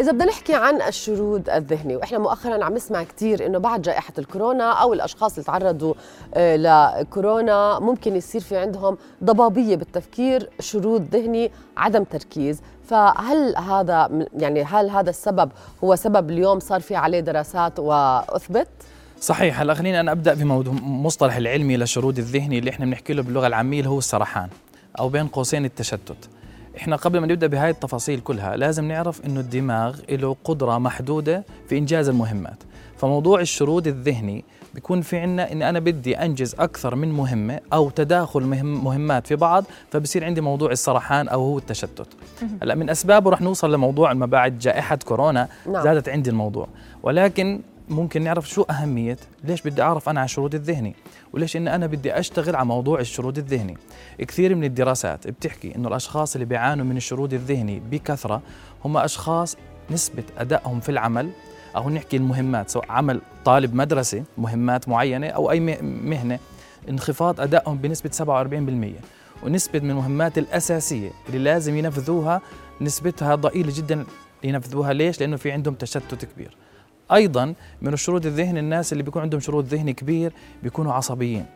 [0.00, 4.72] إذا بدنا نحكي عن الشرود الذهني وإحنا مؤخرا عم نسمع كثير إنه بعد جائحة الكورونا
[4.72, 5.94] أو الأشخاص اللي تعرضوا
[6.34, 14.62] آه، لكورونا ممكن يصير في عندهم ضبابية بالتفكير شرود ذهني عدم تركيز فهل هذا يعني
[14.62, 15.50] هل هذا السبب
[15.84, 18.68] هو سبب اليوم صار في عليه دراسات وأثبت؟
[19.20, 23.46] صحيح هلا خليني أنا أبدأ بموضوع مصطلح العلمي للشرود الذهني اللي إحنا بنحكي له باللغة
[23.46, 24.48] العامية اللي هو السرحان
[24.98, 26.28] أو بين قوسين التشتت
[26.76, 31.78] إحنا قبل ما نبدأ بهاي التفاصيل كلها لازم نعرف إنه الدماغ له قدرة محدودة في
[31.78, 32.62] إنجاز المهمات.
[32.96, 38.42] فموضوع الشرود الذهني بيكون في عنا إن أنا بدي أنجز أكثر من مهمة أو تداخل
[38.42, 42.06] مهم مهمات في بعض فبصير عندي موضوع السرحان أو هو التشتت.
[42.62, 45.82] هلأ من أسبابه رح نوصل لموضوع ما بعد جائحة كورونا نعم.
[45.82, 46.68] زادت عندي الموضوع.
[47.02, 50.94] ولكن ممكن نعرف شو أهمية؟ ليش بدي أعرف أنا على الشرود الذهني؟
[51.32, 53.76] وليش إن أنا بدي أشتغل على موضوع الشرود الذهني؟
[54.18, 58.42] كثير من الدراسات بتحكي إنه الأشخاص اللي بيعانوا من الشرود الذهني بكثرة
[58.84, 59.56] هم أشخاص
[59.90, 61.30] نسبة أدائهم في العمل
[61.76, 66.38] أو نحكي المهمات سواء عمل طالب مدرسة مهمات معينة أو أي مهنة
[66.88, 68.10] انخفاض أدائهم بنسبة
[69.42, 72.40] 47% ونسبة من المهمات الأساسية اللي لازم ينفذوها
[72.80, 74.04] نسبتها ضئيلة جدا
[74.44, 74.92] ينفذوها.
[74.92, 76.56] ليش؟ لأنه في عندهم تشتت كبير.
[77.14, 80.32] أيضا من الشرود الذهني الناس اللي بيكون عندهم شرود ذهني كبير
[80.62, 81.46] بيكونوا عصبيين.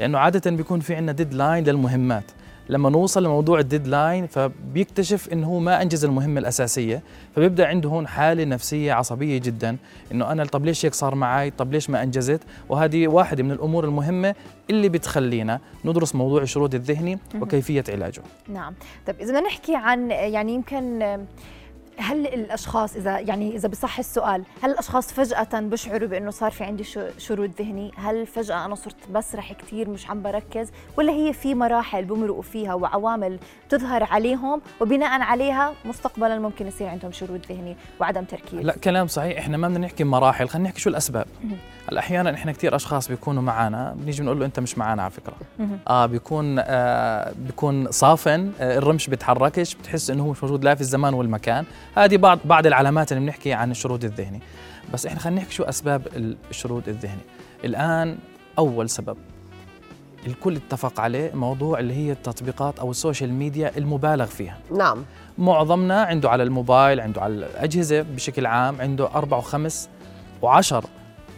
[0.00, 2.24] لأنه عادة بيكون في عندنا deadline للمهمات.
[2.68, 7.02] لما نوصل لموضوع ال deadline فبيكتشف انه هو ما أنجز المهمة الأساسية.
[7.36, 9.76] فبيبدأ عنده هون حالة نفسية عصبية جدا.
[10.12, 13.84] إنه أنا طب ليش هيك صار معي طب ليش ما أنجزت؟ وهذه واحدة من الأمور
[13.84, 14.34] المهمة
[14.70, 18.22] اللي بتخلينا ندرس موضوع الشرود الذهني وكيفية علاجه.
[18.48, 18.74] نعم.
[19.06, 21.16] طب إذا بدنا نحكي عن يعني يمكن
[21.98, 26.84] هل الأشخاص اذا يعني إذا بصح السؤال هل الأشخاص فجأة بشعروا بأنه صار في عندي
[27.18, 32.04] شرود ذهني؟ هل فجأة أنا صرت بسرح كثير مش عم بركز؟ ولا هي في مراحل
[32.04, 38.60] بمرقوا فيها وعوامل تظهر عليهم وبناء عليها مستقبلا ممكن يصير عندهم شرود ذهني وعدم تركيز؟
[38.60, 39.38] لا كلام صحيح.
[39.38, 41.26] إحنا ما بدنا نحكي مراحل خلينا نحكي شو الأسباب.
[41.98, 45.34] أحيانا إحنا كثير أشخاص بيكونوا معنا بنيجي بنقول له أنت مش معنا على فكرة.
[45.88, 50.80] آه بيكون آه بيكون صافن آه الرمش بيتحركش بتحس إنه هو مش موجود لا في
[50.80, 51.64] الزمان والمكان.
[51.96, 54.40] هذه بعض بعض العلامات اللي بنحكي عن الشرود الذهني.
[54.92, 56.06] بس إحنا خلينا نحكي شو أسباب
[56.50, 57.20] الشرود الذهني.
[57.64, 58.18] الآن
[58.58, 59.16] أول سبب
[60.26, 64.58] الكل اتفق عليه موضوع اللي هي التطبيقات أو السوشيال ميديا المبالغ فيها.
[64.78, 65.04] نعم.
[65.38, 69.88] معظمنا عنده على الموبايل عنده على الأجهزة بشكل عام عنده أربع وخمس
[70.42, 70.84] وعشر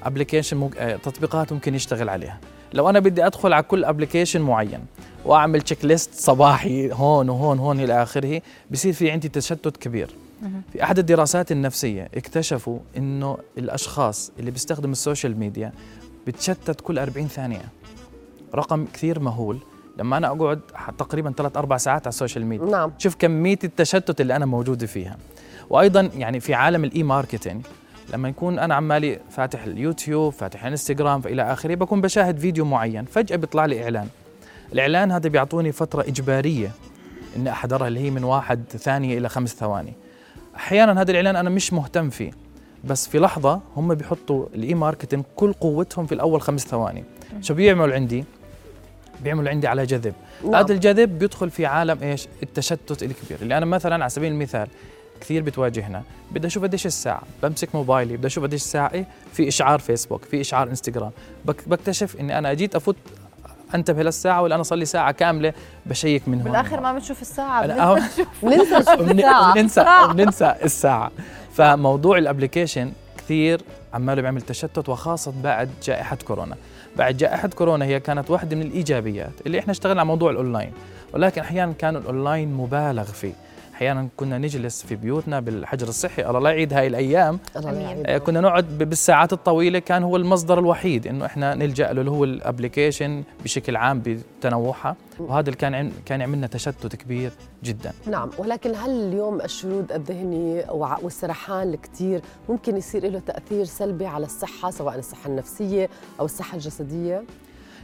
[0.03, 2.39] application ممكن آه، تطبيقات ممكن يشتغل عليها.
[2.73, 4.81] لو أنا بدي أدخل على كل application معين
[5.25, 10.15] وأعمل check list صباحي هون وهون هون إلى آخره بصير في عندي تشتت كبير.
[10.73, 15.73] في أحد الدراسات النفسية اكتشفوا إنه الأشخاص اللي بيستخدموا السوشيال ميديا
[16.27, 17.63] بتشتت كل 40 ثانية.
[18.55, 19.59] رقم كثير مهول.
[19.99, 20.61] لما أنا أقعد
[20.99, 22.93] تقريبا ثلاث أربع ساعات على السوشيال ميديا نعم.
[22.99, 25.17] شوف كمية التشتت اللي أنا موجودة فيها.
[25.71, 27.67] وأيضا يعني في عالم ال e-marketing
[28.13, 33.37] لما يكون أنا عمالي فاتح اليوتيوب فاتح الإنستغرام فإلى آخره بكون بشاهد فيديو معين فجأة
[33.37, 34.09] بيطلع لي إعلان.
[34.73, 36.71] الإعلان هذا بيعطوني فترة إجبارية
[37.37, 39.93] إني أحضرها اللي هي من واحد ثانية إلى خمس ثواني.
[40.59, 42.31] أحيانا هذا الإعلان أنا مش مهتم فيه
[42.85, 47.05] بس في لحظة هم بيحطوا ال e-marketing كل قوتهم في الأول خمس ثواني.
[47.41, 48.25] شو بيعملوا عندي؟
[49.23, 50.15] بيعملوا عندي على جذب.
[50.45, 50.55] نعم.
[50.55, 53.39] هذا الجذب بيدخل في عالم إيش؟ التشتت الكبير.
[53.43, 54.69] اللي أنا مثلا على سبيل المثال
[55.21, 59.79] كثير بتواجهنا بدي أشوف قديش الساعة بمسك موبايلي بدي أشوف قديش الساعة إيه؟ في إشعار
[59.79, 61.11] فيسبوك في إشعار انستغرام
[61.45, 62.97] بكتشف إني أنا جيت أفوت
[63.75, 65.53] انتبه للساعه ولا أنا صار لي ساعة كاملة
[65.87, 66.45] بشيّك من هون.
[66.45, 67.67] بالآخر ما بنشوف الساعة
[68.43, 69.53] بننسى الساعة.
[69.53, 71.11] بننسى بننسى الساعة.
[71.53, 73.61] فموضوع ال application كثير
[73.95, 76.57] عماله بيعمل تشتت وخاصة بعد جائحة كورونا.
[76.97, 80.73] بعد جائحة كورونا هي كانت واحدة من الإيجابيات اللي إحنا اشتغلنا على موضوع الأونلاين.
[81.13, 83.33] ولكن أحيانا كان الأونلاين مبالغ فيه.
[83.79, 86.23] أحيانا كنا نجلس في بيوتنا بالحجر الصحي.
[86.27, 87.39] الله لا يعيد هاي الأيام.
[87.57, 92.25] آه، كنا نقعد بالساعات الطويلة كان هو المصدر الوحيد إنه إحنا نلجأ له اللي هو
[92.25, 94.97] ال application بشكل عام بتنوعها.
[95.19, 97.33] وهذا اللي كان كان يعملنا تشتت كبير
[97.65, 97.93] جدا.
[98.07, 100.65] نعم ولكن هل اليوم الشرود الذهني
[101.03, 105.89] والسرحان الكثير ممكن يصير له تأثير سلبي على الصحة سواء الصحة النفسية
[106.21, 107.23] أو الصحة الجسدية؟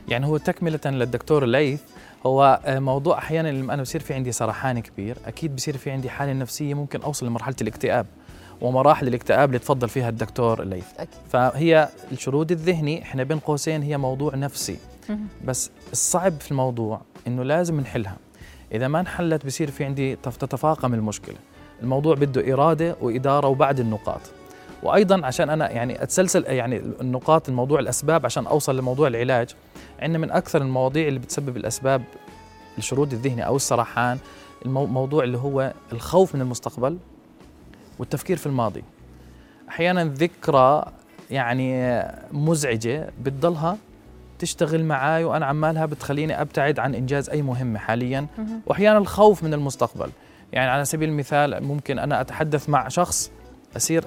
[0.09, 1.81] يعني هو تكملة للدكتور ليث.
[2.27, 5.17] هو موضوع أحيانا لما أنا بصير في عندي سرحان كبير.
[5.27, 8.07] أكيد بصير في عندي حالة نفسية ممكن أوصل لمرحلة الاكتئاب
[8.61, 10.87] ومراحل الاكتئاب اللي تفضل فيها الدكتور ليث.
[10.99, 11.19] أكيد.
[11.33, 14.77] فهي الشرود الذهني إحنا بين قوسين هي موضوع نفسي.
[15.45, 18.17] بس الصعب في الموضوع إنه لازم نحلها.
[18.73, 21.37] إذا ما انحلت بصير في عندي تتفاقم المشكلة.
[21.83, 24.21] الموضوع بده إرادة وإدارة وبعد النقاط.
[24.85, 29.51] وأيضا عشان أنا يعني أتسلسل يعني النقاط الموضوع الأسباب عشان أوصل لموضوع العلاج
[30.01, 32.03] عندنا من أكثر المواضيع اللي بتسبب الأسباب
[32.79, 34.19] الشرود الذهني أو السرحان
[34.67, 36.99] الموضوع اللي هو الخوف من المستقبل
[37.99, 38.85] والتفكير في الماضي.
[39.69, 40.85] أحيانا ذكرى
[41.31, 42.03] يعني
[42.33, 43.77] مزعجة بتضلها
[44.39, 48.27] تشتغل معي وأنا عمالها بتخليني أبتعد عن إنجاز أي مهمه حاليا.
[48.67, 50.11] واحيانا الخوف من المستقبل.
[50.53, 53.31] يعني على سبيل المثال ممكن أنا أتحدث مع شخص
[53.77, 54.05] اصير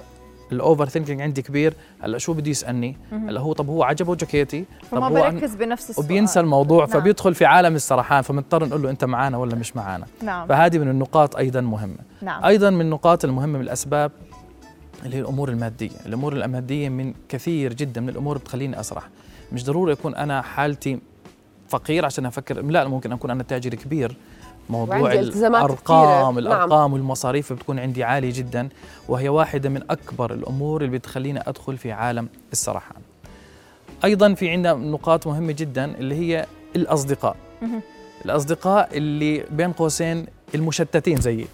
[0.52, 1.74] ال overthinking عندي كبير.
[2.00, 6.06] هلا شو بده يسألني؟ هلا هو طب هو عجبه جاكيتي؟ طب هو بركز بنفس السؤال.
[6.06, 6.86] وبينسى الموضوع نعم.
[6.86, 10.48] فبيدخل في عالم السرحان فبنضطر نقول له أنت معنا ولا مش معنا نعم.
[10.48, 11.98] فهذه من النقاط أيضا مهمة.
[12.22, 12.44] نعم.
[12.44, 14.12] أيضا من النقاط المهمة من الأسباب
[15.04, 15.90] اللي هي الأمور المادية.
[16.06, 19.08] الأمور المادية من كثير جدا من الأمور بتخليني أسرح.
[19.52, 20.98] مش ضروري أكون أنا حالتي
[21.68, 24.16] فقير عشان أفكر لا ممكن أكون أنا تاجر كبير.
[24.70, 26.38] موضوع الارقام كثيرة.
[26.38, 26.92] الأرقام نعم.
[26.92, 28.68] والمصاريف بتكون عندي عالية جدا
[29.08, 33.02] وهي واحدة من أكبر الأمور اللي بتخليني أدخل في عالم السرحان.
[34.04, 37.36] أيضا في عندنا نقاط مهمة جدا اللي هي الأصدقاء.
[38.24, 41.46] الأصدقاء اللي بين قوسين المشتتين زيي.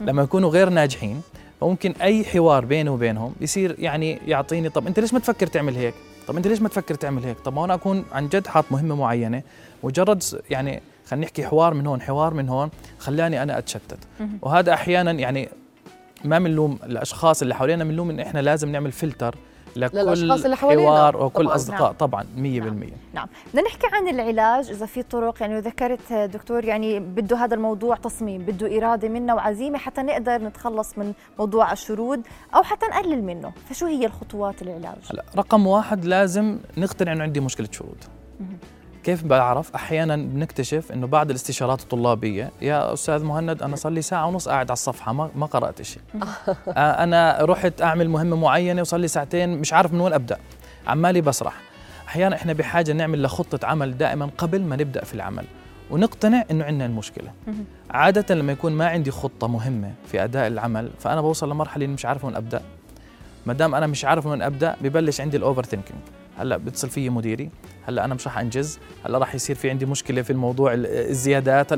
[0.00, 1.22] لما يكونوا غير ناجحين
[1.60, 5.94] فممكن أي حوار بيني وبينهم يصير يعني يعطيني طب أنت ليش ما تفكر تعمل هيك؟
[6.28, 8.94] طب أنت ليش ما تفكر تعمل هيك؟ طب ما أنا أكون عن جد حاط مهمة
[8.94, 9.42] معينة
[9.84, 13.98] مجرد يعني خلينا نحكي حوار من هون حوار من هون خلاني أنا أتشتت.
[14.42, 15.48] وهذا أحيانا يعني
[16.24, 19.34] ما بنلوم الأشخاص اللي حوالينا بنلوم إن إحنا لازم نعمل فلتر
[19.76, 21.54] لكل اللي حوار وكل طبعاً.
[21.56, 21.82] أصدقاء.
[21.82, 21.92] نعم.
[21.92, 22.82] طبعا 100% نعم.
[23.14, 23.28] نعم.
[23.52, 28.42] بدنا نحكي عن العلاج إذا في طرق يعني ذكرت دكتور يعني بده هذا الموضوع تصميم
[28.42, 32.22] بده إرادة منا وعزيمة حتى نقدر نتخلص من موضوع الشرود
[32.54, 33.52] أو حتى نقلل منه.
[33.70, 38.04] فشو هي الخطوات العلاج؟ هلا رقم واحد لازم نقتنع إنه عندي مشكلة شرود.
[39.08, 44.26] كيف بعرف؟ أحيانا بنكتشف إنه بعد الاستشارات الطلابية يا أستاذ مهند أنا صار لي ساعة
[44.26, 46.02] ونص قاعد على الصفحة ما ما قرأت شيء
[46.68, 50.38] آه، أنا رحت أعمل مهمة معينة وصار لي ساعتين مش عارف من وين أبدأ.
[50.86, 51.54] عمالي بسرح.
[52.08, 55.44] أحيانا إحنا بحاجة نعمل لخطة عمل دائما قبل ما نبدأ في العمل.
[55.90, 57.30] ونقتنع إنه عندنا المشكلة.
[57.90, 62.24] عادة لما يكون ما عندي خطة مهمة في أداء العمل فأنا بوصل لمرحلة مش عارف
[62.24, 62.62] وين أبدأ.
[63.46, 66.00] ما دام أنا مش عارف وين أبدأ ببلش عندي ال overthinking
[66.38, 67.50] هلا بيتصل فيي مديري.
[67.86, 68.78] هلا أنا مش راح أنجز.
[69.06, 71.68] هلا راح يصير في عندي مشكلة في الموضوع الزيادات.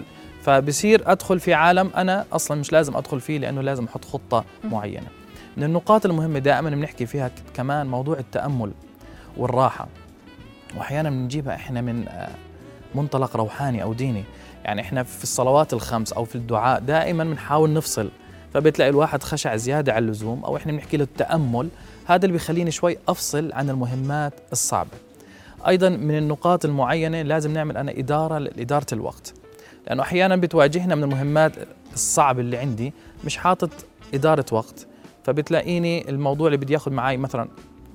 [0.43, 5.07] فبصير أدخل في عالم أنا أصلا مش لازم أدخل فيه لأنه لازم أحط خطة معينة.
[5.57, 8.73] من النقاط المهمة دائما بنحكي فيها كمان موضوع التأمل
[9.37, 9.89] والراحة.
[10.77, 12.31] واحيانا بنجيبها إحنا من آه،
[12.95, 14.25] منطلق روحاني أو ديني.
[14.65, 18.11] يعني إحنا في الصلوات الخمس أو في الدعاء دائما بنحاول نفصل
[18.55, 21.69] فبتلاقي الواحد خشع زيادة عن اللزوم أو إحنا بنحكي له التأمل.
[22.07, 24.91] هذا اللي بيخليني شوي أفصل عن المهمات الصعبة.
[25.69, 29.35] أيضا من النقاط المعينة لازم نعمل أنا إدارة لإدارة الوقت.
[29.87, 31.53] لأنه أحيانا بتواجهنا من المهمات
[31.95, 32.93] الصعبة اللي عندي
[33.25, 33.71] مش حاطط
[34.15, 34.87] إدارة وقت.
[35.25, 37.49] فبتلاقيني الموضوع اللي بدي ياخذ معي مثلا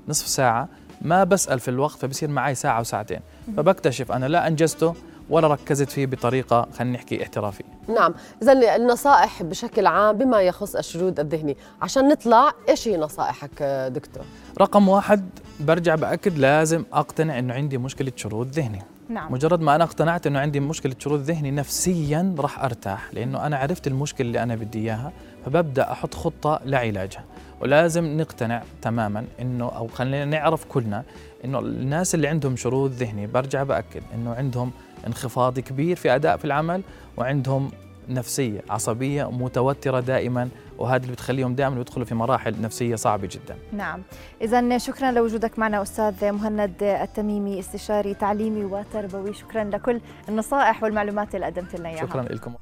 [0.07, 0.69] نصف ساعة
[1.01, 3.19] ما بسأل في الوقت فبصير معي ساعة وساعتين
[3.57, 4.95] فبكتشف أنا لا أنجزته
[5.29, 7.65] ولا ركزت فيه بطريقة خلينا نحكي احترافيه.
[7.87, 14.23] نعم، اذا النصائح بشكل عام بما يخص الشرود الذهني، عشان نطلع إيش هي نصائحك دكتور؟
[14.61, 15.29] رقم واحد
[15.59, 18.81] برجع بأكد لازم أقتنع إنه عندي مشكلة شرود ذهني.
[19.09, 19.33] نعم.
[19.33, 23.87] مجرد ما أنا اقتنعت إنه عندي مشكلة شرود ذهني نفسيا راح أرتاح لأنه أنا عرفت
[23.87, 25.11] المشكلة اللي أنا بدي إياها
[25.45, 27.23] فببدأ أحط خطة لعلاجها
[27.61, 31.03] ولازم نقتنع تماما إنه أو خلينا نعرف كلنا
[31.45, 34.71] إنه الناس اللي عندهم شرود ذهني برجع بأكد إنه عندهم
[35.07, 36.81] انخفاض كبير في أداء في العمل
[37.17, 37.71] وعندهم
[38.09, 43.55] نفسية عصبية متوترة دائما وهذا اللي بتخليهم دائما يدخلوا في مراحل نفسية صعبة جدا.
[43.71, 44.01] نعم،
[44.41, 51.45] اذا شكرا لوجودك معنا أستاذ مهند التميمي استشاري تعليمي وتربوي، شكرا لكل النصائح والمعلومات اللي
[51.45, 52.05] قدمت لنا إياها.
[52.05, 52.53] شكرا لكم.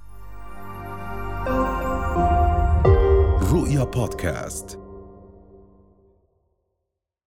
[3.53, 4.82] رؤيا بودكاست